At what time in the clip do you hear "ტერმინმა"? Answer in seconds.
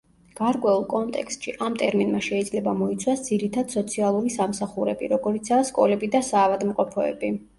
1.81-2.21